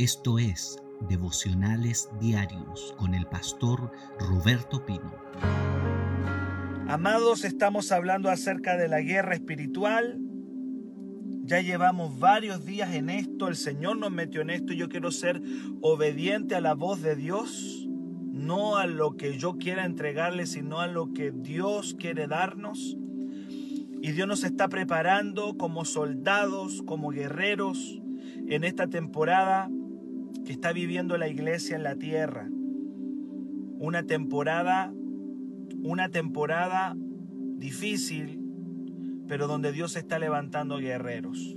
[0.00, 0.78] Esto es
[1.10, 5.12] Devocionales Diarios con el pastor Roberto Pino.
[6.88, 10.18] Amados, estamos hablando acerca de la guerra espiritual.
[11.42, 15.10] Ya llevamos varios días en esto, el Señor nos metió en esto y yo quiero
[15.10, 15.42] ser
[15.82, 17.86] obediente a la voz de Dios,
[18.32, 22.96] no a lo que yo quiera entregarle, sino a lo que Dios quiere darnos.
[24.00, 28.00] Y Dios nos está preparando como soldados, como guerreros
[28.48, 29.68] en esta temporada
[30.44, 32.48] que está viviendo la iglesia en la tierra.
[33.78, 34.92] Una temporada,
[35.82, 36.94] una temporada
[37.56, 38.40] difícil,
[39.28, 41.56] pero donde Dios está levantando guerreros.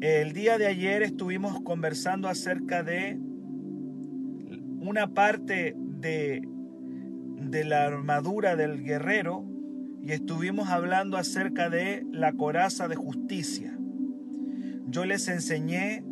[0.00, 3.18] El día de ayer estuvimos conversando acerca de
[4.80, 6.42] una parte de,
[7.40, 9.44] de la armadura del guerrero
[10.02, 13.78] y estuvimos hablando acerca de la coraza de justicia.
[14.86, 16.04] Yo les enseñé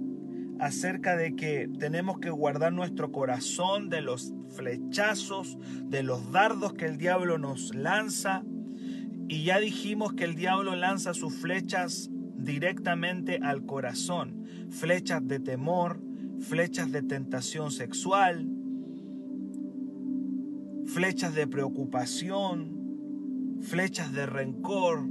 [0.58, 6.86] acerca de que tenemos que guardar nuestro corazón de los flechazos, de los dardos que
[6.86, 8.44] el diablo nos lanza.
[9.28, 14.44] Y ya dijimos que el diablo lanza sus flechas directamente al corazón.
[14.70, 16.00] Flechas de temor,
[16.40, 18.46] flechas de tentación sexual,
[20.86, 25.08] flechas de preocupación, flechas de rencor.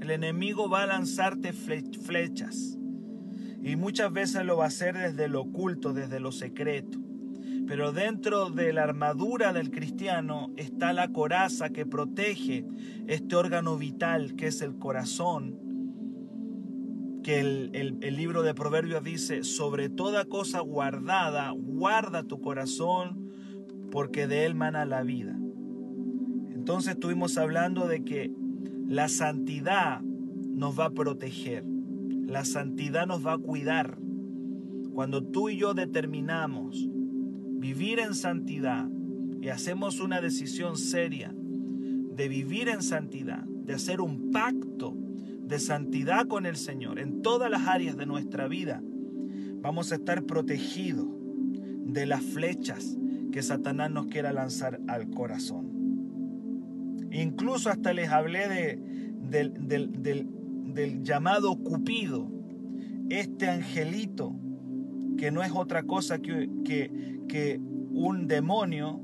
[0.00, 2.79] El enemigo va a lanzarte flechas.
[3.62, 6.98] Y muchas veces lo va a hacer desde lo oculto, desde lo secreto.
[7.70, 12.64] Pero dentro de la armadura del cristiano está la coraza que protege
[13.06, 15.56] este órgano vital que es el corazón.
[17.22, 23.30] Que el, libro de Proverbios dice, sobre toda cosa guardada, guarda tu corazón
[23.92, 25.38] porque de él mana la vida.
[26.52, 28.32] Entonces estuvimos hablando de que
[28.88, 31.64] la santidad nos va a proteger.
[32.30, 33.98] La santidad nos va a cuidar.
[34.94, 36.88] Cuando tú y yo determinamos
[37.58, 38.88] vivir en santidad
[39.42, 44.96] y hacemos una decisión seria de vivir en santidad, de hacer un pacto
[45.42, 48.80] de santidad con el Señor en todas las áreas de nuestra vida,
[49.60, 51.08] vamos a estar protegidos
[51.84, 52.96] de las flechas
[53.32, 55.68] que Satanás nos quiera lanzar al corazón.
[57.10, 58.78] Incluso hasta les hablé de,
[59.20, 60.28] del,
[61.02, 62.30] llamado Cupido,
[63.08, 64.34] este angelito,
[65.16, 67.60] que no es otra cosa que, que
[67.92, 69.00] un demonio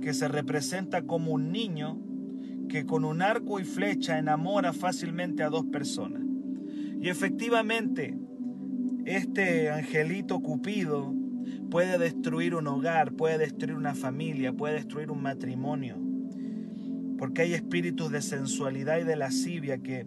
[0.00, 2.00] que se representa como un niño
[2.68, 6.22] que con un arco y flecha enamora fácilmente a dos personas.
[7.00, 8.16] Y efectivamente,
[9.06, 11.14] este angelito Cupido
[11.70, 15.96] puede destruir un hogar, puede destruir una familia, puede destruir un matrimonio.
[17.18, 20.06] Porque hay espíritus de sensualidad y de lascivia que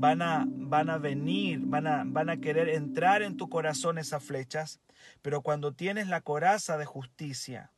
[0.00, 4.24] van a, van a venir, van a, van a querer entrar en tu corazón esas
[4.24, 4.80] flechas,
[5.20, 7.70] pero cuando tienes la coraza de justicia,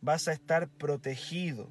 [0.00, 1.68] vas a estar protegido,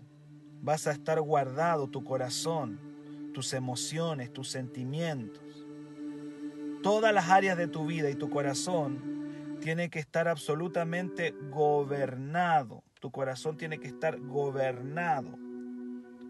[0.61, 5.65] vas a estar guardado tu corazón, tus emociones, tus sentimientos.
[6.83, 12.83] Todas las áreas de tu vida y tu corazón tiene que estar absolutamente gobernado.
[12.99, 15.37] Tu corazón tiene que estar gobernado,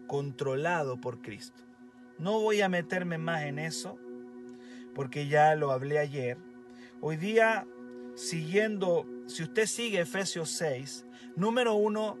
[0.06, 1.67] controlado por Cristo.
[2.18, 3.96] No voy a meterme más en eso,
[4.94, 6.36] porque ya lo hablé ayer.
[7.00, 7.66] Hoy día,
[8.16, 11.06] siguiendo, si usted sigue Efesios 6,
[11.36, 12.18] número uno,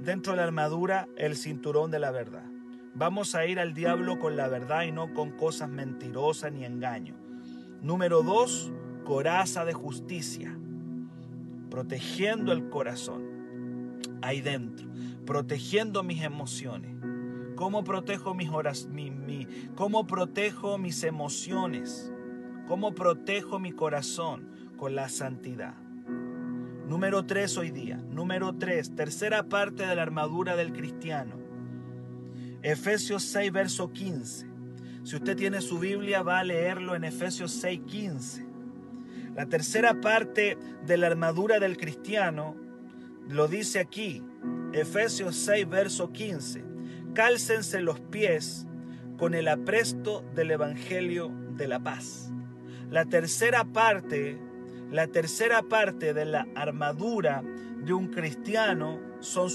[0.00, 2.44] dentro de la armadura, el cinturón de la verdad.
[2.94, 7.14] Vamos a ir al diablo con la verdad y no con cosas mentirosas ni engaño.
[7.82, 8.72] Número dos,
[9.04, 10.58] coraza de justicia,
[11.70, 14.88] protegiendo el corazón ahí dentro,
[15.24, 16.96] protegiendo mis emociones,
[17.56, 22.12] ¿Cómo protejo mis horas, mi, cómo protejo mis emociones?
[22.68, 24.50] ¿Cómo protejo mi corazón?
[24.76, 25.74] Con la santidad.
[26.86, 27.96] Número 3 hoy día.
[27.96, 31.36] Número 3, tercera parte de la armadura del cristiano.
[32.60, 34.46] Efesios 6, verso 15.
[35.04, 38.46] Si usted tiene su Biblia, va a leerlo en Efesios 6, 15.
[39.34, 42.54] La tercera parte de la armadura del cristiano
[43.28, 44.22] lo dice aquí,
[44.74, 46.75] Efesios 6, verso 15
[47.16, 48.66] cálcense los pies
[49.16, 52.30] con el apresto del Evangelio de la paz.
[52.90, 54.38] La tercera parte,
[54.92, 57.42] la tercera parte de la armadura
[57.82, 59.48] de un cristiano son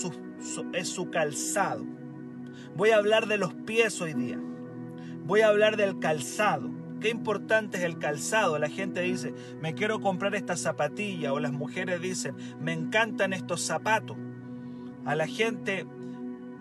[0.74, 1.86] es su calzado.
[2.76, 4.40] Voy a hablar de los pies hoy día.
[5.26, 6.72] Voy a hablar del calzado.
[7.00, 8.58] Qué importante es el calzado.
[8.58, 11.32] La gente dice, me quiero comprar esta zapatilla.
[11.32, 14.18] O las mujeres dicen, me encantan estos zapatos.
[15.06, 15.86] A la gente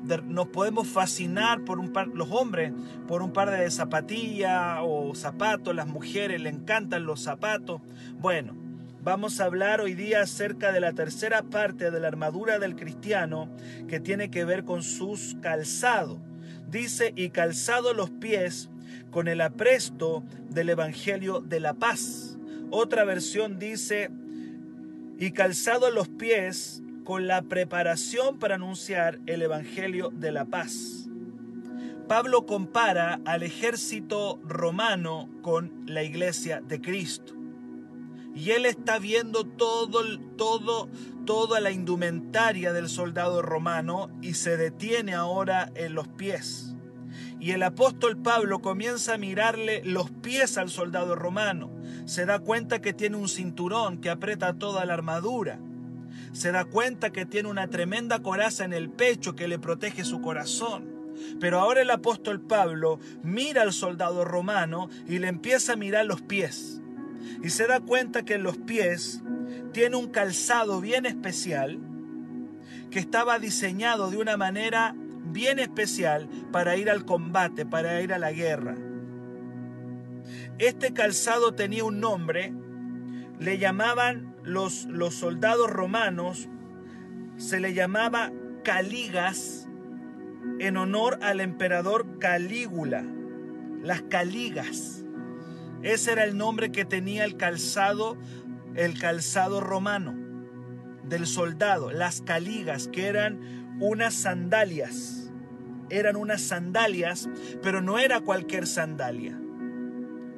[0.02, 2.73] nos podemos fascinar por un par, los hombres
[3.06, 7.81] por un par de zapatillas o zapatos, las mujeres le encantan los zapatos.
[8.19, 8.61] Bueno,
[9.02, 13.49] Vamos a hablar hoy día acerca de la tercera parte de la armadura del cristiano
[13.88, 16.19] que tiene que ver con sus calzados.
[16.70, 18.69] Dice, y calzado los pies
[19.11, 22.37] con el apresto del Evangelio de la paz.
[22.70, 24.11] Otra versión dice,
[25.19, 31.09] y calzado los pies con la preparación para anunciar el Evangelio de la paz.
[32.07, 37.35] Pablo compara al ejército romano con la iglesia de Cristo.
[38.33, 40.89] Y él está viendo todo, todo,
[41.27, 46.77] toda la indumentaria del soldado romano y se detiene ahora en los pies.
[47.41, 51.73] Y el apóstol Pablo comienza a mirarle los pies al soldado romano.
[52.05, 55.59] Se da cuenta que tiene un cinturón que aprieta toda la armadura.
[56.32, 60.21] Se da cuenta que tiene una tremenda coraza en el pecho que le protege su
[60.21, 60.88] corazón.
[61.38, 66.23] Pero ahora el apóstol Pablo mira al soldado romano y le empieza a mirar los
[66.23, 66.81] pies
[67.43, 69.23] y se da cuenta que en los pies
[69.73, 71.79] tiene un calzado bien especial
[72.91, 74.94] que estaba diseñado de una manera
[75.25, 78.77] bien especial para ir al combate, para ir a la guerra.
[80.59, 82.53] Este calzado tenía un nombre,
[83.38, 86.49] le llamaban los, los soldados romanos,
[87.37, 88.33] se le llamaba
[88.65, 89.69] caligas
[90.59, 93.05] en honor al emperador Calígula,
[93.83, 95.05] las caligas.
[95.83, 98.19] Ese era el nombre que tenía el calzado,
[98.75, 100.15] el calzado romano
[101.11, 105.31] del soldado, las caligas, que eran unas sandalias.
[105.91, 107.29] Eran unas sandalias,
[107.63, 109.39] pero no era cualquier sandalia.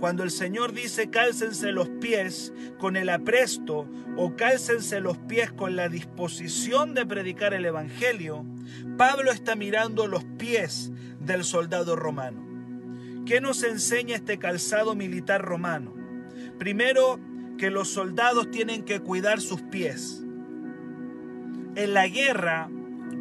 [0.03, 5.77] Cuando el Señor dice cálcense los pies con el apresto o cálcense los pies con
[5.77, 8.45] la disposición de predicar el Evangelio,
[8.99, 10.91] Pablo está mirando los pies
[11.21, 12.45] del soldado romano.
[13.27, 15.95] ¿Qué nos enseña este calzado militar romano?
[16.59, 17.21] Primero,
[17.57, 20.21] que los soldados tienen que cuidar sus pies.
[21.77, 22.69] En la guerra,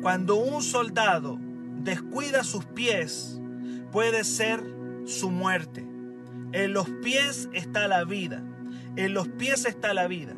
[0.01, 1.37] cuando un soldado
[1.83, 3.39] descuida sus pies,
[3.91, 4.63] puede ser
[5.05, 5.90] su muerte.
[6.53, 8.43] En los pies está la vida.
[8.95, 10.33] En los pies está la vida.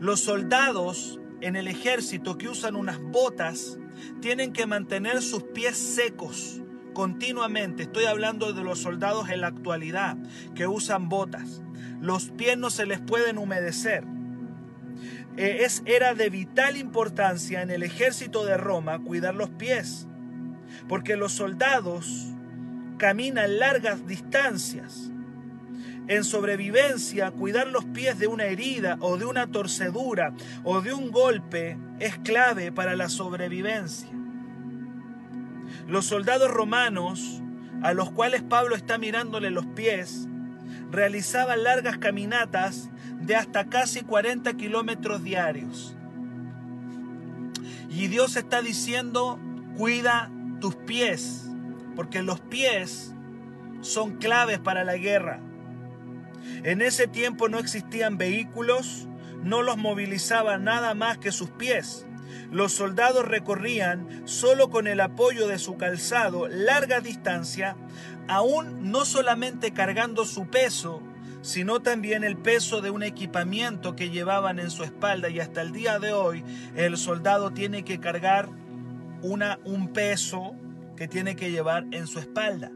[0.00, 3.78] Los soldados en el ejército que usan unas botas
[4.20, 6.60] tienen que mantener sus pies secos
[6.92, 7.84] continuamente.
[7.84, 10.16] Estoy hablando de los soldados en la actualidad
[10.54, 11.62] que usan botas.
[12.00, 14.04] Los pies no se les pueden humedecer.
[15.36, 20.08] Eh, era de vital importancia en el ejército de Roma cuidar los pies,
[20.88, 22.26] porque los soldados
[22.98, 25.12] caminan largas distancias.
[26.08, 30.32] En sobrevivencia, cuidar los pies de una herida o de una torcedura
[30.64, 34.08] o de un golpe es clave para la sobrevivencia.
[35.86, 37.42] Los soldados romanos,
[37.82, 40.26] a los cuales Pablo está mirándole los pies,
[40.90, 42.88] realizaban largas caminatas
[43.20, 45.94] de hasta casi 40 kilómetros diarios.
[47.90, 49.38] Y Dios está diciendo,
[49.76, 51.50] cuida tus pies,
[51.96, 53.14] porque los pies
[53.82, 55.42] son claves para la guerra.
[56.64, 59.08] En ese tiempo no existían vehículos,
[59.42, 62.06] no los movilizaba nada más que sus pies.
[62.50, 67.76] Los soldados recorrían, solo con el apoyo de su calzado, larga distancia,
[68.26, 71.02] aún no solamente cargando su peso,
[71.42, 75.72] sino también el peso de un equipamiento que llevaban en su espalda y hasta el
[75.72, 78.48] día de hoy el soldado tiene que cargar
[79.22, 80.54] una, un peso
[80.96, 82.72] que tiene que llevar en su espalda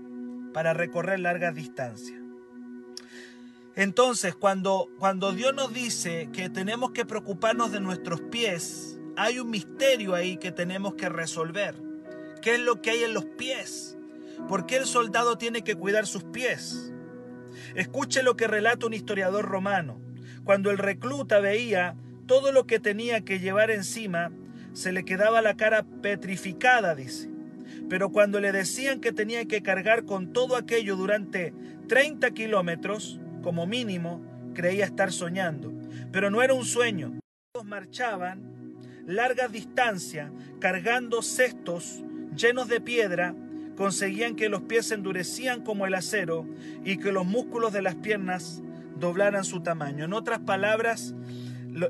[0.52, 2.21] para recorrer largas distancias.
[3.74, 9.50] Entonces, cuando, cuando Dios nos dice que tenemos que preocuparnos de nuestros pies, hay un
[9.50, 11.74] misterio ahí que tenemos que resolver.
[12.42, 13.96] ¿Qué es lo que hay en los pies?
[14.48, 16.92] ¿Por qué el soldado tiene que cuidar sus pies?
[17.74, 20.00] Escuche lo que relata un historiador romano.
[20.44, 24.32] Cuando el recluta veía todo lo que tenía que llevar encima,
[24.74, 27.30] se le quedaba la cara petrificada, dice.
[27.88, 31.54] Pero cuando le decían que tenía que cargar con todo aquello durante
[31.88, 34.22] 30 kilómetros, como mínimo,
[34.54, 35.72] creía estar soñando.
[36.10, 37.18] Pero no era un sueño.
[37.52, 40.30] Todos marchaban largas distancias,
[40.60, 42.02] cargando cestos
[42.36, 43.34] llenos de piedra,
[43.76, 46.46] conseguían que los pies se endurecían como el acero
[46.84, 48.62] y que los músculos de las piernas
[48.98, 50.04] doblaran su tamaño.
[50.04, 51.14] En otras palabras,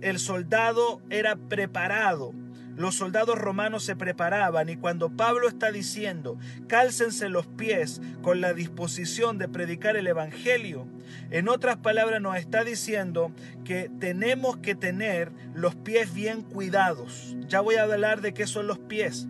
[0.00, 2.32] el soldado era preparado
[2.76, 6.38] los soldados romanos se preparaban y cuando Pablo está diciendo,
[6.68, 10.86] cálcense los pies con la disposición de predicar el Evangelio,
[11.30, 13.32] en otras palabras nos está diciendo
[13.64, 17.36] que tenemos que tener los pies bien cuidados.
[17.48, 19.28] Ya voy a hablar de qué son los pies.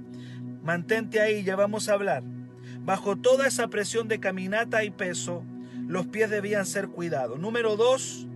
[0.62, 2.22] Mantente ahí, ya vamos a hablar.
[2.84, 5.44] Bajo toda esa presión de caminata y peso,
[5.86, 7.38] los pies debían ser cuidados.
[7.38, 8.26] Número dos,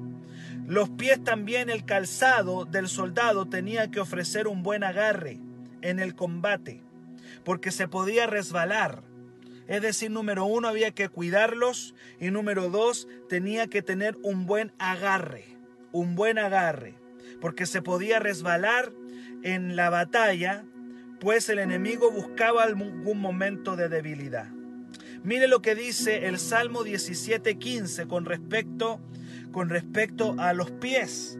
[0.67, 5.39] Los pies también, el calzado del soldado tenía que ofrecer un buen agarre
[5.81, 6.83] en el combate,
[7.45, 9.05] porque se podía resbalar.
[9.69, 14.73] Es decir, número uno, había que cuidarlos y número dos, tenía que tener un buen
[14.79, 15.45] agarre,
[15.93, 16.95] un buen agarre,
[17.41, 18.93] porque se podía resbalar
[19.45, 20.65] en la batalla,
[21.21, 24.51] pues el enemigo buscaba algún momento de debilidad.
[25.23, 29.01] Mire lo que dice el Salmo 17:15 con respecto
[29.57, 31.39] con respecto a los pies.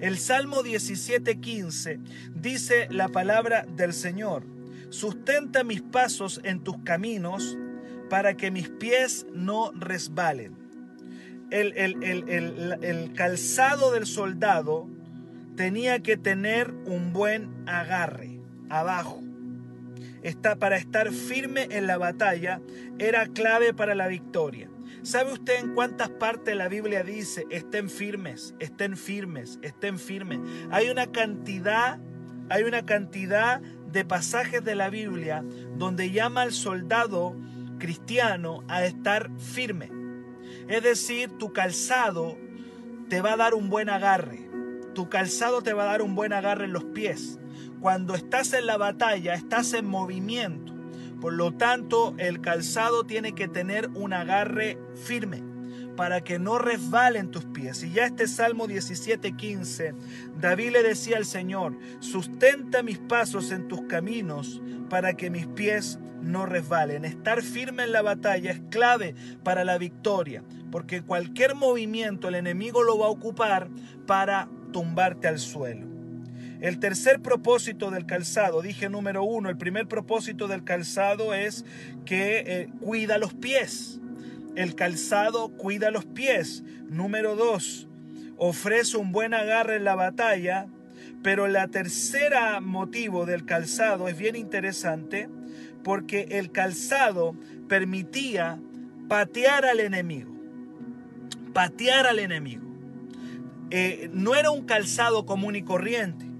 [0.00, 2.00] El Salmo 17:15
[2.34, 4.42] dice la palabra del Señor:
[4.88, 7.56] Sustenta mis pasos en tus caminos
[8.10, 10.56] para que mis pies no resbalen.
[11.52, 14.88] El, el, calzado del soldado
[15.54, 18.40] tenía que tener un buen agarre
[18.70, 19.22] abajo.
[20.24, 22.60] Está, para estar firme en la batalla
[22.98, 24.71] era clave para la victoria.
[25.02, 30.38] ¿Sabe usted en cuántas partes la Biblia dice estén firmes, estén firmes, estén firmes?
[30.70, 31.98] Hay una cantidad,
[32.48, 35.44] hay una cantidad de pasajes de la Biblia
[35.76, 37.36] donde llama al soldado
[37.80, 39.90] cristiano a estar firme.
[40.68, 42.38] Es decir, tu calzado
[43.08, 44.48] te va a dar un buen agarre.
[44.94, 47.40] Tu calzado te va a dar un buen agarre en los pies.
[47.80, 50.71] Cuando estás en la batalla, estás en movimiento.
[51.22, 55.44] Por lo tanto, el calzado tiene que tener un agarre firme
[55.96, 57.84] para que no resbalen tus pies.
[57.84, 59.94] Y ya este Salmo 17:15,
[60.40, 64.60] David le decía al Señor, sustenta mis pasos en tus caminos
[64.90, 67.04] para que mis pies no resbalen.
[67.04, 69.14] Estar firme en la batalla es clave
[69.44, 73.70] para la victoria, porque cualquier movimiento el enemigo lo va a ocupar
[74.08, 75.91] para tumbarte al suelo.
[76.62, 81.64] El tercer propósito del calzado, dije número uno, el primer propósito del calzado es
[82.04, 84.00] que eh, cuida los pies.
[84.54, 86.62] El calzado cuida los pies.
[86.88, 87.88] Número dos,
[88.36, 90.68] ofrece un buen agarre en la batalla.
[91.24, 95.28] Pero la tercera motivo del calzado es bien interesante
[95.82, 97.34] porque el calzado
[97.68, 98.60] permitía
[99.08, 100.32] patear al enemigo.
[101.52, 102.62] Patear al enemigo.
[103.70, 106.31] Eh, no era un calzado común y corriente.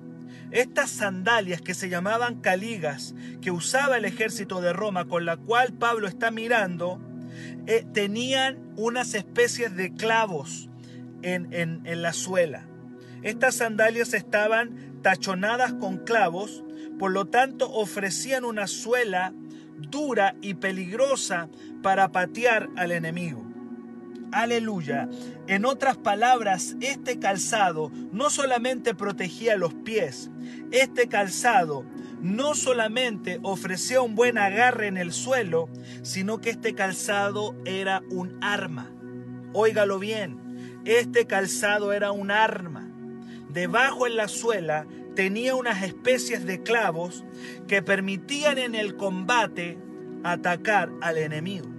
[0.52, 5.72] Estas sandalias que se llamaban caligas, que usaba el ejército de Roma, con la cual
[5.72, 7.00] Pablo está mirando,
[7.66, 10.68] eh, tenían unas especies de clavos
[11.22, 12.66] en, en la suela.
[13.22, 16.62] Estas sandalias estaban tachonadas con clavos,
[16.98, 19.32] por lo tanto ofrecían una suela
[19.90, 21.48] dura y peligrosa
[21.82, 23.46] para patear al enemigo.
[24.32, 25.08] Aleluya.
[25.46, 30.30] En otras palabras, este calzado no solamente protegía los pies,
[30.72, 31.84] este calzado
[32.20, 35.68] no solamente ofrecía un buen agarre en el suelo,
[36.02, 38.90] sino que este calzado era un arma.
[39.52, 42.88] Óigalo bien, este calzado era un arma.
[43.48, 47.24] Debajo en la suela tenía unas especies de clavos
[47.68, 49.78] que permitían en el combate
[50.24, 51.71] atacar al enemigo.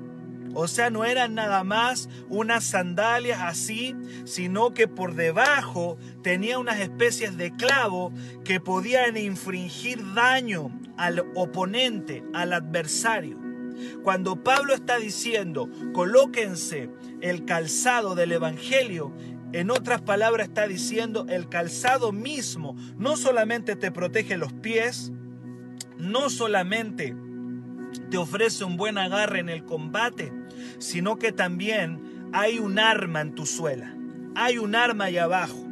[0.54, 3.96] O sea, no eran nada más unas sandalias así,
[4.26, 12.24] sino que por debajo tenía unas especies de clavo que podían infringir daño al oponente,
[12.34, 13.40] al adversario.
[14.04, 16.90] Cuando Pablo está diciendo, colóquense
[17.22, 19.14] el calzado del Evangelio,
[19.54, 25.12] en otras palabras está diciendo, el calzado mismo no solamente te protege los pies,
[25.98, 27.16] no solamente
[28.10, 30.32] te ofrece un buen agarre en el combate,
[30.80, 33.96] sino que también hay un arma en tu suela.
[34.36, 35.64] Hay un arma ahí abajo.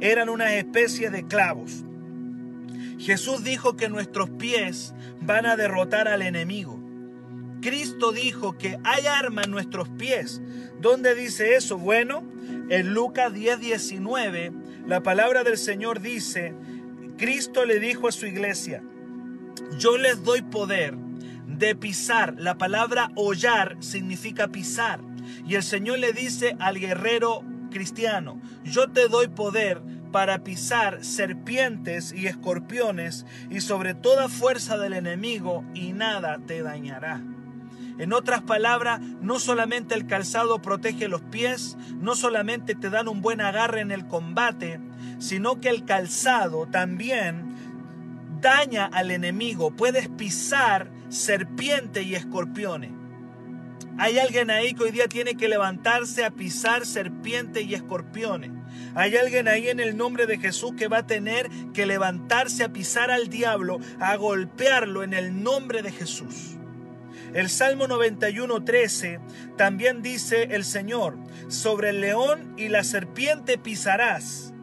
[0.00, 1.84] Eran una especie de clavos.
[2.98, 6.78] Jesús dijo que nuestros pies van a derrotar al enemigo.
[7.60, 10.40] Cristo dijo que hay arma en nuestros pies.
[10.80, 11.78] ¿Dónde dice eso?
[11.78, 12.22] Bueno,
[12.68, 14.52] en Lucas 10, 19,
[14.86, 16.54] la palabra del Señor dice,
[17.16, 18.82] Cristo le dijo a su iglesia,
[19.78, 20.94] yo les doy poder
[21.58, 22.34] de pisar.
[22.38, 25.00] La palabra hollar significa pisar.
[25.46, 32.12] Y el Señor le dice al guerrero cristiano, yo te doy poder para pisar serpientes
[32.12, 37.22] y escorpiones y sobre toda fuerza del enemigo y nada te dañará.
[37.98, 43.20] En otras palabras, no solamente el calzado protege los pies, no solamente te dan un
[43.20, 44.80] buen agarre en el combate,
[45.18, 47.54] sino que el calzado también
[48.40, 49.72] daña al enemigo.
[49.72, 52.90] Puedes pisar serpientes y escorpiones.
[53.98, 58.52] Hay alguien ahí que hoy día tiene que levantarse a pisar serpientes y escorpiones.
[58.94, 62.72] Hay alguien ahí en el nombre de Jesús que va a tener que levantarse a
[62.72, 66.56] pisar al diablo, a golpearlo en el nombre de Jesús.
[67.34, 74.54] El Salmo 91.13 también dice el Señor, sobre el león y la serpiente pisarás.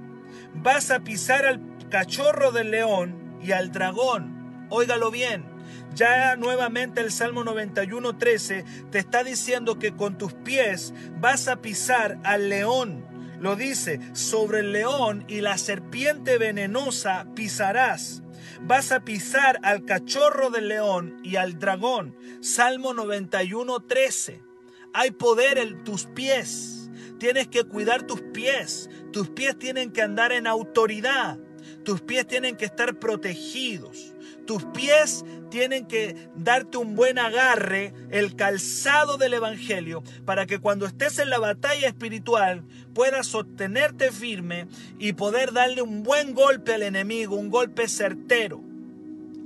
[0.53, 1.59] Vas a pisar al
[1.89, 4.67] cachorro del león y al dragón.
[4.69, 5.54] Óigalo bien.
[5.95, 12.19] Ya nuevamente el Salmo 91.13 te está diciendo que con tus pies vas a pisar
[12.23, 13.05] al león.
[13.39, 18.23] Lo dice, sobre el león y la serpiente venenosa pisarás.
[18.61, 22.17] Vas a pisar al cachorro del león y al dragón.
[22.41, 24.41] Salmo 91.13.
[24.93, 26.89] Hay poder en tus pies.
[27.19, 28.89] Tienes que cuidar tus pies.
[29.13, 31.39] Tus pies tienen que andar en autoridad.
[31.83, 34.14] Tus pies tienen que estar protegidos.
[34.45, 40.85] Tus pies tienen que darte un buen agarre, el calzado del Evangelio, para que cuando
[40.85, 44.67] estés en la batalla espiritual puedas sostenerte firme
[44.99, 48.61] y poder darle un buen golpe al enemigo, un golpe certero.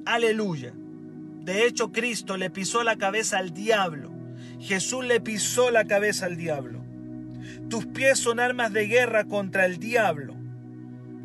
[0.05, 0.73] Aleluya.
[1.43, 4.11] De hecho, Cristo le pisó la cabeza al diablo.
[4.59, 6.83] Jesús le pisó la cabeza al diablo.
[7.69, 10.35] Tus pies son armas de guerra contra el diablo.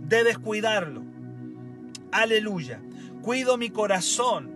[0.07, 1.03] Debes cuidarlo.
[2.13, 2.81] Aleluya.
[3.25, 4.51] Cuido mi corazón.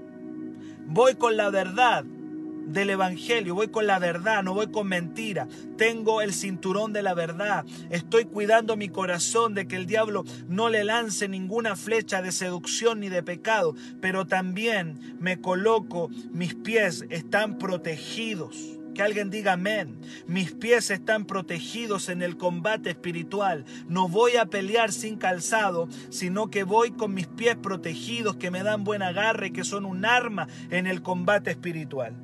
[0.88, 5.48] Voy con la verdad del Evangelio, voy con la verdad, no voy con mentira.
[5.78, 7.64] Tengo el cinturón de la verdad.
[7.88, 13.00] Estoy cuidando mi corazón de que el diablo no le lance ninguna flecha de seducción
[13.00, 20.00] ni de pecado, pero también me coloco, mis pies están protegidos que alguien diga amén.
[20.26, 23.64] Mis pies están protegidos en el combate espiritual.
[23.86, 28.64] No voy a pelear sin calzado, sino que voy con mis pies protegidos que me
[28.64, 32.16] dan buen agarre, que son un arma en el combate espiritual.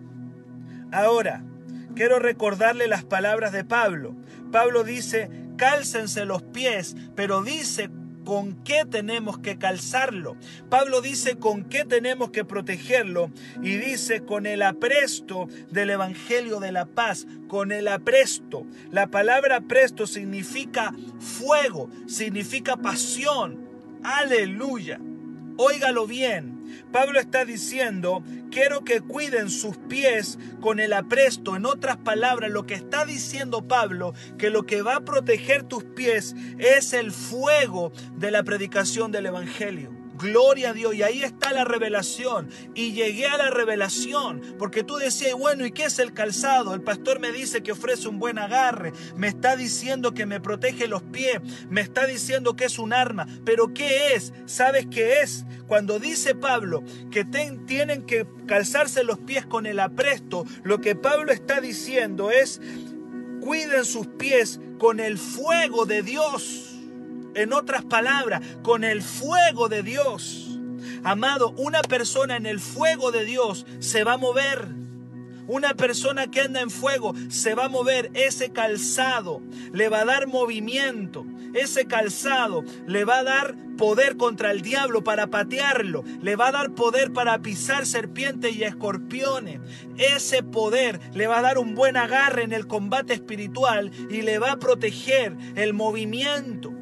[0.90, 1.44] Ahora,
[1.94, 4.16] quiero recordarle las palabras de Pablo.
[4.50, 7.88] Pablo dice, cálcense los pies, pero dice
[8.24, 10.36] con qué tenemos que calzarlo.
[10.68, 13.30] Pablo dice con qué tenemos que protegerlo
[13.62, 18.66] y dice con el apresto del Evangelio de la paz, con el apresto.
[18.90, 23.68] La palabra apresto significa fuego, significa pasión.
[24.02, 25.00] Aleluya.
[25.56, 26.53] Óigalo bien.
[26.92, 31.56] Pablo está diciendo, quiero que cuiden sus pies con el apresto.
[31.56, 35.84] En otras palabras, lo que está diciendo Pablo, que lo que va a proteger tus
[35.84, 40.03] pies es el fuego de la predicación del Evangelio.
[40.18, 40.94] Gloria a Dios.
[40.94, 42.48] Y ahí está la revelación.
[42.74, 44.40] Y llegué a la revelación.
[44.58, 46.74] Porque tú decías, bueno, ¿y qué es el calzado?
[46.74, 48.92] El pastor me dice que ofrece un buen agarre.
[49.16, 51.40] Me está diciendo que me protege los pies.
[51.68, 53.26] Me está diciendo que es un arma.
[53.44, 54.32] Pero ¿qué es?
[54.46, 55.44] ¿Sabes qué es?
[55.66, 61.32] Cuando dice Pablo que tienen que calzarse los pies con el apresto, lo que Pablo
[61.32, 62.60] está diciendo es,
[63.40, 66.63] cuiden sus pies con el fuego de Dios.
[67.34, 70.58] En otras palabras, con el fuego de Dios.
[71.02, 74.68] Amado, una persona en el fuego de Dios se va a mover.
[75.46, 78.10] Una persona que anda en fuego se va a mover.
[78.14, 79.42] Ese calzado
[79.72, 81.26] le va a dar movimiento.
[81.52, 86.02] Ese calzado le va a dar poder contra el diablo para patearlo.
[86.22, 89.60] Le va a dar poder para pisar serpientes y escorpiones.
[89.98, 94.38] Ese poder le va a dar un buen agarre en el combate espiritual y le
[94.38, 96.72] va a proteger el movimiento.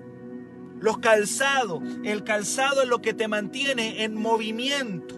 [0.83, 5.17] Los calzados, el calzado es lo que te mantiene en movimiento.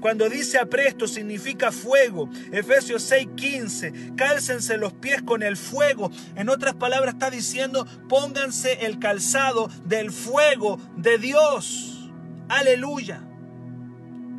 [0.00, 2.30] Cuando dice apresto significa fuego.
[2.50, 6.10] Efesios 6:15, cálcense los pies con el fuego.
[6.36, 12.10] En otras palabras está diciendo, pónganse el calzado del fuego de Dios.
[12.48, 13.20] Aleluya.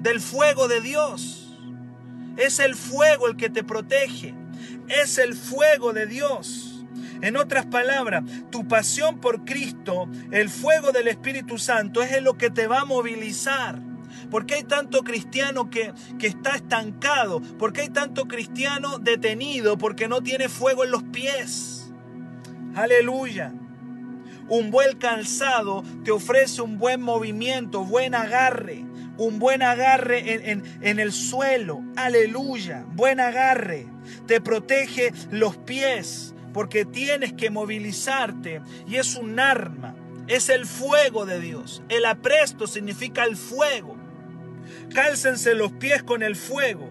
[0.02, 1.56] Del fuego de Dios.
[2.38, 4.34] Es el fuego el que te protege.
[4.88, 6.67] Es el fuego de Dios.
[7.22, 12.50] En otras palabras, tu pasión por Cristo, el fuego del Espíritu Santo, es lo que
[12.50, 13.82] te va a movilizar.
[14.30, 17.42] ¿Por qué hay tanto cristiano que, que está estancado?
[17.42, 19.78] ¿Por qué hay tanto cristiano detenido?
[19.78, 21.92] Porque no tiene fuego en los pies.
[22.76, 23.54] Aleluya.
[24.50, 28.86] Un buen calzado te ofrece un buen movimiento, buen agarre,
[29.18, 31.82] un buen agarre en, en, en, el suelo.
[31.98, 33.88] Aleluya, buen agarre.
[34.26, 39.94] Te protege los pies porque tienes que movilizarte y es un arma,
[40.26, 41.84] es el fuego de Dios.
[41.88, 43.96] El apresto significa el fuego.
[44.92, 46.90] Cálcense los pies con el fuego.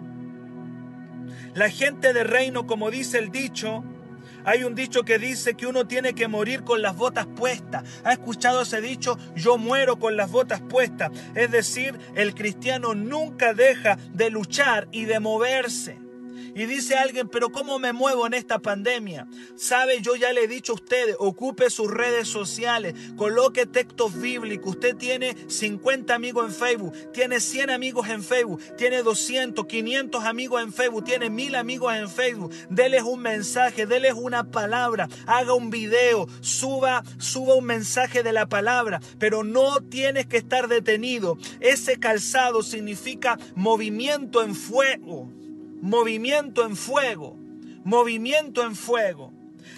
[1.55, 3.83] La gente de reino, como dice el dicho,
[4.45, 7.83] hay un dicho que dice que uno tiene que morir con las botas puestas.
[8.05, 9.19] ¿Ha escuchado ese dicho?
[9.35, 11.11] Yo muero con las botas puestas.
[11.35, 16.06] Es decir, el cristiano nunca deja de luchar y de moverse.
[16.57, 19.29] Y dice alguien, pero ¿cómo me muevo en esta pandemia?
[19.57, 24.77] Sabe, yo ya le he dicho a ustedes, ocupe sus redes sociales, coloque textos bíblicos.
[24.77, 30.63] Usted tiene 50 amigos en Facebook, tiene 100 amigos en Facebook, tiene 200, 500 amigos
[30.63, 32.55] en Facebook, tiene 1000 amigos en Facebook.
[32.71, 38.49] Deles un mensaje, deles una palabra, haga un video, suba, suba un mensaje de la
[38.49, 41.37] palabra, pero no tienes que estar detenido.
[41.61, 45.36] Ese calzado significa movimiento en fuego
[45.81, 47.37] movimiento en fuego,
[47.85, 49.33] movimiento en fuego.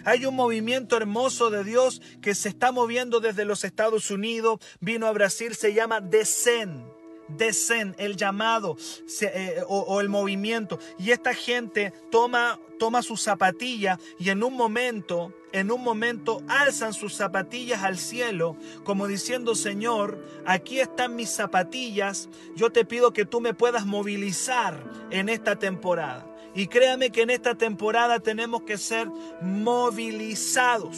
[0.05, 5.07] Hay un movimiento hermoso de Dios que se está moviendo desde los Estados Unidos, vino
[5.07, 6.98] a Brasil, se llama Desen.
[7.29, 8.77] Desen, el llamado
[9.21, 10.79] eh, o, el movimiento.
[10.99, 16.93] Y esta gente toma, toma sus zapatillas y en un momento, en un momento alzan
[16.93, 23.25] sus zapatillas al cielo, como diciendo, Señor, aquí están mis zapatillas, yo te pido que
[23.25, 26.27] tú me puedas movilizar en esta temporada.
[26.55, 29.09] Y créame que en esta temporada tenemos que ser
[29.43, 30.97] movilizados,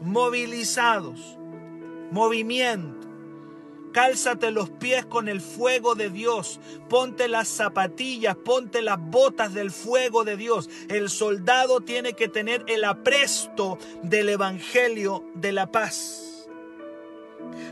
[0.00, 1.38] movilizados,
[2.10, 3.11] movimiento.
[3.92, 6.60] Cálzate los pies con el fuego de Dios.
[6.88, 10.70] Ponte las zapatillas, ponte las botas del fuego de Dios.
[10.88, 16.48] El soldado tiene que tener el apresto del Evangelio de la paz.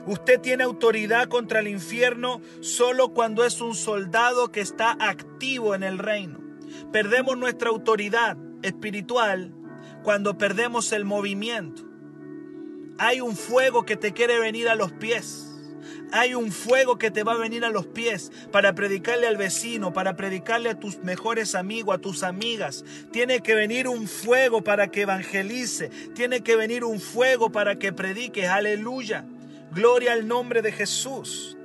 [0.06, 5.82] Usted tiene autoridad contra el infierno solo cuando es un soldado que está activo en
[5.82, 6.38] el reino.
[6.92, 9.54] Perdemos nuestra autoridad espiritual
[10.02, 11.82] cuando perdemos el movimiento.
[12.98, 15.49] Hay un fuego que te quiere venir a los pies.
[16.12, 19.92] Hay un fuego que te va a venir a los pies para predicarle al vecino,
[19.92, 22.84] para predicarle a tus mejores amigos, a tus amigas.
[23.12, 25.90] Tiene que venir un fuego para que evangelice.
[26.14, 28.46] Tiene que venir un fuego para que predique.
[28.46, 29.24] Aleluya.
[29.72, 31.56] Gloria al nombre de Jesús.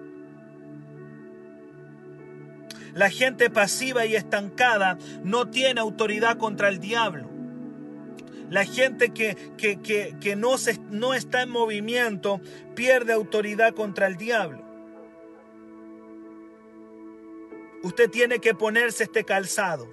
[2.94, 7.35] La gente pasiva y estancada no tiene autoridad contra el diablo.
[8.50, 12.42] La gente que, que, no, se, no está en movimiento
[12.76, 14.64] pierde autoridad contra el diablo.
[17.82, 19.88] Usted tiene que ponerse este calzado.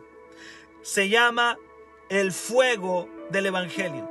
[0.82, 1.58] Se llama
[2.08, 4.08] el fuego del Evangelio.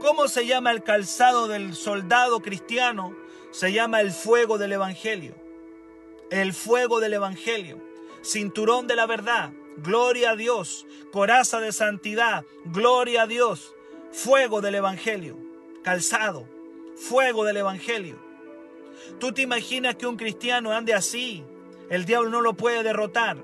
[0.00, 3.14] ¿Cómo se llama el calzado del soldado cristiano?
[3.50, 5.34] Se llama el fuego del Evangelio.
[6.30, 7.80] El fuego del Evangelio.
[8.22, 13.74] Cinturón de la verdad gloria a Dios, coraza de santidad, gloria a Dios,
[14.12, 15.36] fuego del Evangelio,
[15.82, 16.48] calzado,
[16.96, 18.18] fuego del Evangelio.
[19.18, 21.44] Tú te imaginas que un cristiano ande así,
[21.90, 23.36] el diablo no lo puede derrotar,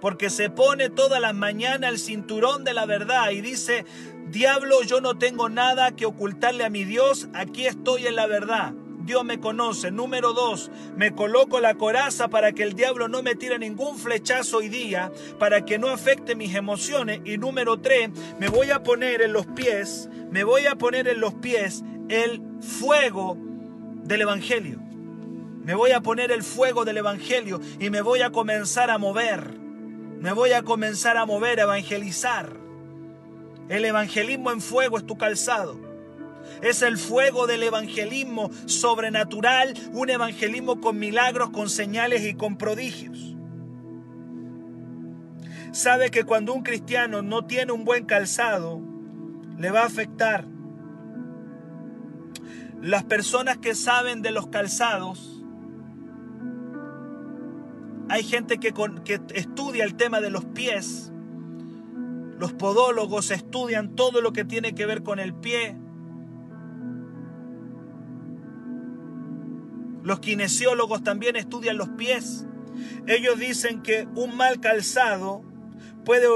[0.00, 3.84] porque se pone todas las mañanas el cinturón de la verdad y dice,
[4.28, 8.74] diablo, yo no tengo nada que ocultarle a mi Dios, aquí estoy en la verdad.
[9.06, 9.90] Dios me conoce.
[9.90, 14.58] Número dos, me coloco la coraza para que el diablo no me tire ningún flechazo
[14.58, 17.20] hoy día, para que no afecte mis emociones.
[17.24, 21.20] Y número tres, me voy a poner en los pies, me voy a poner en
[21.20, 23.38] los pies el fuego
[24.02, 24.80] del Evangelio.
[25.64, 29.50] Me voy a poner el fuego del Evangelio y me voy a comenzar a mover.
[30.20, 32.56] Me voy a comenzar a mover, a evangelizar.
[33.68, 35.85] El evangelismo en fuego es tu calzado.
[36.62, 43.36] Es el fuego del evangelismo sobrenatural, un evangelismo con milagros, con señales y con prodigios.
[45.72, 48.80] Sabe que cuando un cristiano no tiene un buen calzado,
[49.58, 50.46] le va a afectar.
[52.80, 55.44] Las personas que saben de los calzados,
[58.08, 58.72] hay gente que,
[59.04, 61.12] que estudia el tema de los pies.
[62.38, 65.76] Los podólogos estudian todo lo que tiene que ver con el pie.
[70.06, 72.46] Los kinesiólogos también estudian los pies.
[73.08, 75.42] Ellos dicen que un mal calzado
[76.04, 76.28] puede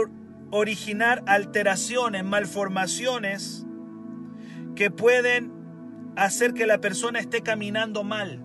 [0.50, 3.64] originar alteraciones, malformaciones
[4.74, 5.52] que pueden
[6.16, 8.42] hacer que la persona esté caminando mal.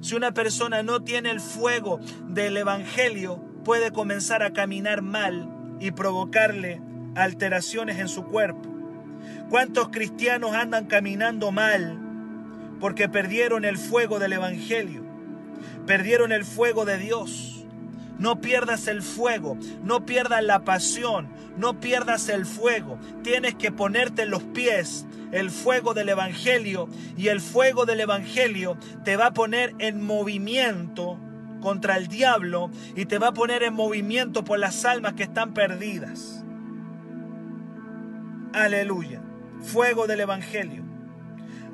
[0.00, 5.90] Si una persona no tiene el fuego del Evangelio, puede comenzar a caminar mal y
[5.90, 6.80] provocarle
[7.14, 8.70] alteraciones en su cuerpo.
[9.50, 12.07] ¿Cuántos cristianos andan caminando mal
[12.80, 15.02] porque perdieron el fuego del Evangelio,
[15.86, 17.54] perdieron el fuego de Dios.
[18.18, 22.98] No pierdas el fuego, no pierdas la pasión, no pierdas el fuego.
[23.22, 28.76] Tienes que ponerte en los pies el fuego del Evangelio y el fuego del Evangelio
[29.04, 31.18] te va a poner en movimiento
[31.60, 35.54] contra el diablo y te va a poner en movimiento por las almas que están
[35.54, 36.44] perdidas.
[38.52, 39.20] Aleluya.
[39.60, 40.87] Fuego del Evangelio.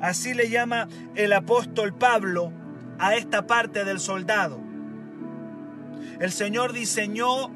[0.05, 2.53] Así le llama el apóstol Pablo
[2.99, 4.61] a esta parte del soldado.
[6.19, 7.49] El Señor diseñó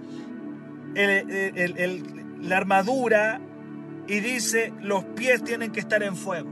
[0.96, 3.40] la armadura
[4.08, 6.50] y dice, los pies tienen que estar en fuego.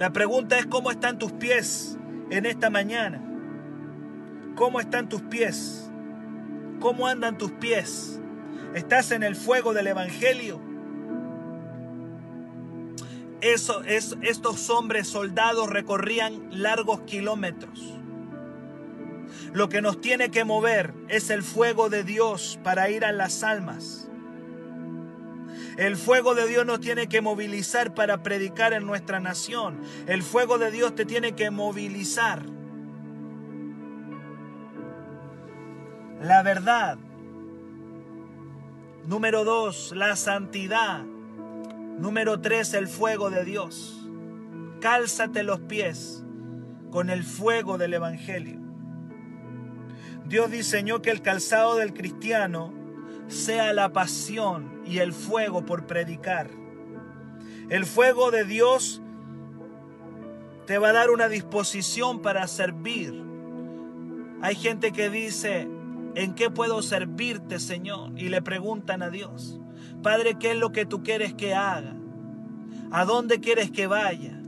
[0.00, 1.96] La pregunta es, ¿cómo están tus pies
[2.30, 3.22] en esta mañana?
[4.56, 5.92] ¿Cómo están tus pies?
[6.80, 8.20] ¿Cómo andan tus pies?
[8.74, 10.73] ¿Estás en el fuego del Evangelio?
[13.44, 13.70] Es,
[14.22, 17.78] estos hombres soldados recorrían largos kilómetros.
[19.52, 23.42] Lo que nos tiene que mover es el fuego de Dios para ir a las
[23.42, 24.08] almas.
[25.76, 29.78] El fuego de Dios nos tiene que movilizar para predicar en nuestra nación.
[30.06, 32.46] El fuego de Dios te tiene que movilizar.
[36.22, 36.96] La verdad.
[39.04, 41.04] Número dos, la santidad.
[41.98, 44.08] Número tres, el fuego de Dios.
[44.80, 46.24] Cálzate los pies
[46.90, 48.60] con el fuego del Evangelio.
[50.26, 52.72] Dios diseñó que el calzado del cristiano
[53.28, 56.50] sea la pasión y el fuego por predicar.
[57.68, 59.00] El fuego de Dios
[60.66, 63.22] te va a dar una disposición para servir.
[64.42, 65.68] Hay gente que dice,
[66.14, 68.12] ¿en qué puedo servirte, Señor?
[68.16, 69.60] Y le preguntan a Dios.
[70.04, 71.96] Padre, ¿qué es lo que tú quieres que haga?
[72.90, 74.38] ¿A dónde quieres que vaya?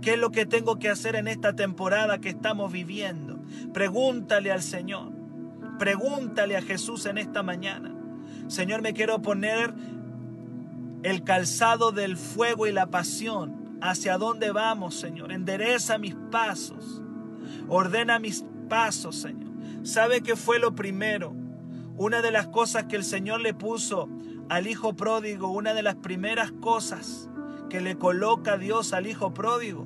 [0.00, 3.38] ¿Qué es lo que tengo que hacer en esta temporada que estamos viviendo?
[3.74, 5.12] Pregúntale al Señor.
[5.78, 7.94] Pregúntale a Jesús en esta mañana.
[8.46, 9.74] Señor, me quiero poner
[11.02, 13.78] el calzado del fuego y la pasión.
[13.82, 15.32] ¿Hacia dónde vamos, Señor?
[15.32, 17.02] Endereza mis pasos.
[17.68, 19.52] Ordena mis pasos, Señor.
[19.82, 21.36] ¿Sabe qué fue lo primero?
[21.98, 24.08] Una de las cosas que el Señor le puso
[24.48, 27.28] al hijo pródigo, una de las primeras cosas
[27.68, 29.84] que le coloca Dios al hijo pródigo.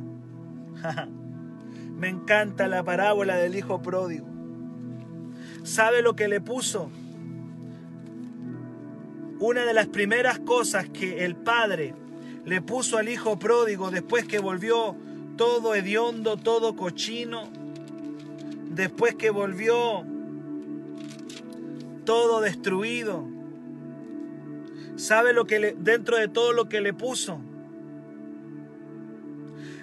[1.97, 4.27] Me encanta la parábola del hijo pródigo.
[5.63, 6.91] ¿Sabe lo que le puso?
[9.39, 11.95] Una de las primeras cosas que el padre
[12.45, 14.97] le puso al hijo pródigo después que volvió
[15.37, 17.49] todo hediondo, todo cochino,
[18.71, 20.05] después que volvió
[22.05, 23.27] todo destruido,
[25.03, 27.41] ¿Sabe lo que le, dentro de todo lo que le puso?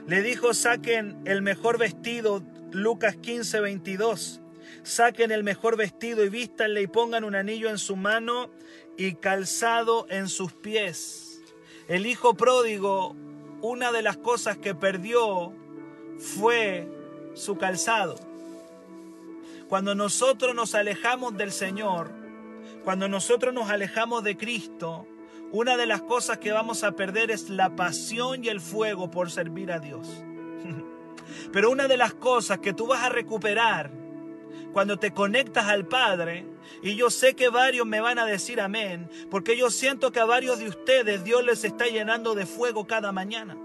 [0.08, 4.40] Le dijo, saquen el mejor vestido, Lucas 15, 22.
[4.84, 8.50] Saquen el mejor vestido y vístanle y pongan un anillo en su mano
[8.96, 11.42] y calzado en sus pies.
[11.90, 13.14] El hijo pródigo,
[13.62, 15.52] una de las cosas que perdió
[16.18, 16.88] fue
[17.34, 18.16] su calzado.
[19.68, 22.19] Cuando nosotros nos alejamos del Señor,
[22.84, 25.08] cuando nosotros nos alejamos de Cristo,
[25.52, 29.32] una de las cosas que vamos a perder es la pasión y el fuego por
[29.32, 30.08] servir a Dios.
[31.52, 33.92] Pero una de las cosas que tú vas a recuperar
[34.74, 36.46] cuando te conectas al Padre,
[36.84, 40.26] y yo sé que varios me van a decir amén, porque yo siento que a
[40.26, 43.58] varios de ustedes Dios les está llenando de fuego cada mañana.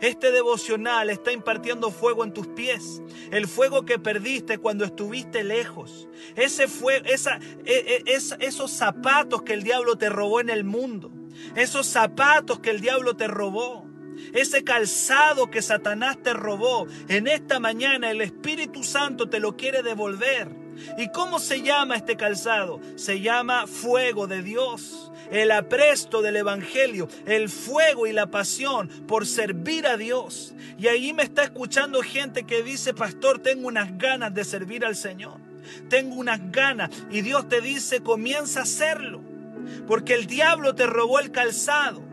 [0.00, 3.02] Este devocional está impartiendo fuego en tus pies.
[3.30, 6.08] El fuego que perdiste cuando estuviste lejos.
[6.36, 11.10] Ese fue, esa, e, e, esos zapatos que el diablo te robó en el mundo.
[11.56, 13.86] Esos zapatos que el diablo te robó.
[14.32, 16.86] Ese calzado que Satanás te robó.
[17.08, 20.61] En esta mañana el Espíritu Santo te lo quiere devolver.
[20.98, 22.80] ¿Y cómo se llama este calzado?
[22.96, 29.26] Se llama fuego de Dios el apresto del Evangelio, el fuego y la pasión por
[29.26, 30.54] servir a Dios.
[30.78, 34.94] Y ahí me está escuchando gente que dice, pastor, tengo unas ganas de servir al
[34.94, 35.38] Señor.
[35.88, 36.90] Tengo unas ganas.
[37.10, 39.22] Y Dios te dice, comienza a hacerlo.
[39.86, 42.11] Porque el diablo te robó el calzado.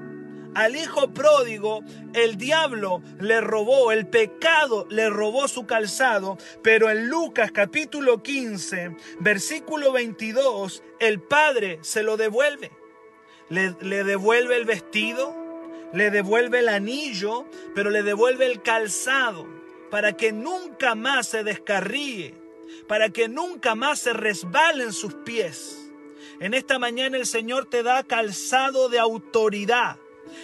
[0.60, 7.08] Al hijo pródigo el diablo le robó, el pecado le robó su calzado, pero en
[7.08, 12.72] Lucas capítulo 15, versículo 22, el Padre se lo devuelve
[13.50, 15.36] le, devuelve el vestido,
[15.94, 17.46] le devuelve el anillo,
[17.76, 19.48] pero le devuelve el calzado
[19.90, 22.36] para que nunca más se descarríe,
[22.88, 25.92] para que nunca más se resbalen sus pies.
[26.40, 29.98] En esta mañana el Señor te da calzado de autoridad.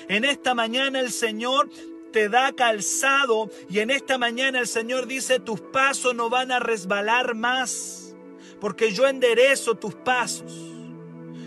[0.07, 1.69] En esta mañana el Señor
[2.11, 6.59] te da calzado y en esta mañana el Señor dice tus pasos no van a
[6.59, 8.15] resbalar más,
[8.61, 10.75] porque yo enderezo tus pasos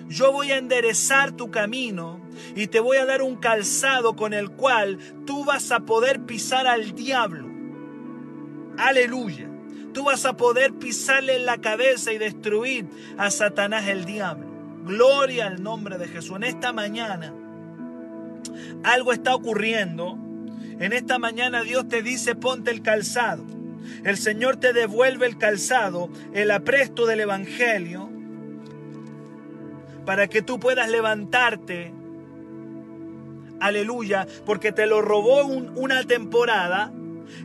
[0.09, 2.20] yo voy a enderezar tu camino
[2.57, 6.66] y te voy a dar un calzado con el cual tú vas a poder pisar
[6.66, 7.46] al diablo.
[8.79, 9.51] Aleluya.
[9.92, 12.87] Tú vas a poder pisarle en la cabeza y destruir
[13.18, 14.46] a Satanás el diablo.
[14.85, 16.37] Gloria al nombre de Jesús.
[16.37, 17.35] En esta mañana
[18.84, 20.18] algo está ocurriendo.
[20.80, 23.44] En esta mañana Dios te dice ponte el calzado.
[24.04, 28.11] El Señor te devuelve el calzado, el apresto del Evangelio
[30.08, 31.92] para que tú puedas levantarte.
[33.61, 36.90] Aleluya, porque te lo robó una temporada.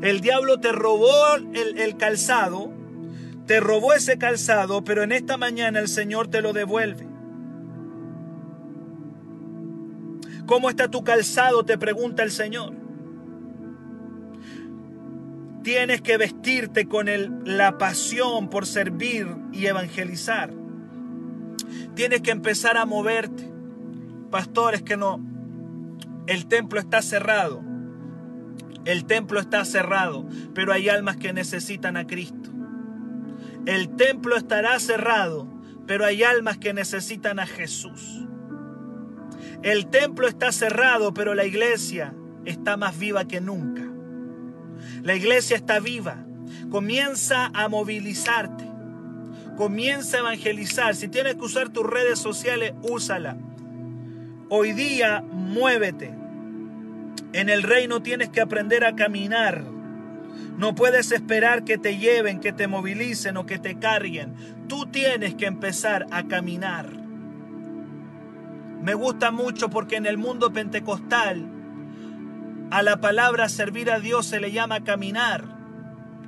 [0.01, 2.71] El diablo te robó el, el calzado,
[3.47, 7.05] te robó ese calzado, pero en esta mañana el Señor te lo devuelve.
[10.45, 11.63] ¿Cómo está tu calzado?
[11.63, 12.73] Te pregunta el Señor.
[15.63, 17.07] Tienes que vestirte con
[17.45, 20.53] la pasión por servir y evangelizar.
[21.95, 23.49] Tienes que empezar a moverte.
[24.29, 25.21] Pastores que no,
[26.27, 27.63] el templo está cerrado.
[28.83, 32.49] El templo está cerrado, pero hay almas que necesitan a Cristo.
[33.65, 35.47] El templo estará cerrado,
[35.87, 38.27] pero hay almas que necesitan a Jesús.
[39.63, 43.81] El templo está cerrado, pero la iglesia está más viva que nunca.
[45.01, 46.25] La iglesia está viva.
[46.69, 48.65] Comienza a movilizarte.
[49.55, 50.95] Comienza a evangelizar.
[50.95, 53.37] Si tienes que usar tus redes sociales, úsala.
[54.49, 56.13] Hoy día, muévete.
[57.31, 59.63] En el reino tienes que aprender a caminar.
[60.57, 64.35] No puedes esperar que te lleven, que te movilicen o que te carguen.
[64.67, 67.02] Tú tienes que empezar a caminar.
[68.83, 71.47] Me gusta mucho porque en el mundo pentecostal
[72.69, 75.45] a la palabra servir a Dios se le llama caminar.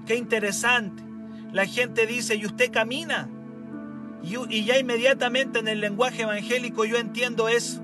[0.05, 1.03] Qué interesante.
[1.51, 3.27] La gente dice, ¿y usted camina?
[4.23, 7.83] Y, ya inmediatamente en el lenguaje evangélico yo entiendo eso.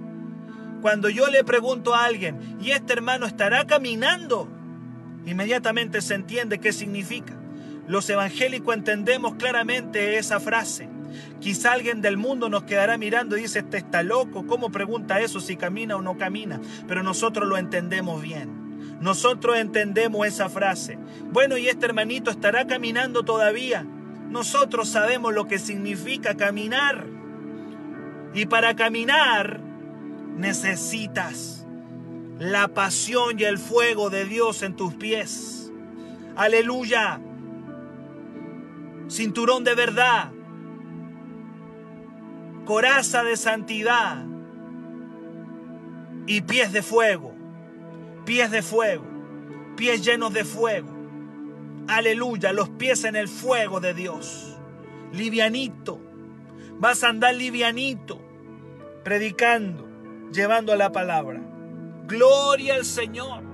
[0.82, 4.48] Cuando yo le pregunto a alguien, ¿y este hermano estará caminando?
[5.26, 7.34] Inmediatamente se entiende qué significa.
[7.90, 10.88] Los evangélicos entendemos claramente esa frase.
[11.40, 15.40] Quizá alguien del mundo nos quedará mirando y dice, este está loco, ¿cómo pregunta eso
[15.40, 16.62] si camina o no camina?
[16.88, 19.00] Pero nosotros lo entendemos bien.
[19.00, 21.00] Nosotros entendemos esa frase.
[21.32, 23.84] Bueno, ¿y este hermanito estará caminando todavía?
[24.30, 27.08] Nosotros sabemos lo que significa caminar.
[28.34, 29.60] Y para caminar
[30.38, 31.66] necesitas
[32.38, 35.72] la pasión y el fuego de Dios en tus pies.
[36.36, 37.20] Aleluya.
[39.10, 40.32] Cinturón de verdad
[42.72, 44.24] coraza de santidad
[46.26, 47.36] y pies de fuego,
[48.24, 49.04] pies de fuego,
[49.76, 50.88] pies llenos de fuego.
[51.90, 54.58] Aleluya, los pies en el fuego de Dios.
[55.12, 56.00] Livianito,
[56.80, 58.22] vas a andar livianito,
[59.04, 59.86] predicando,
[60.32, 61.42] llevando la palabra.
[62.08, 63.51] Gloria al Señor.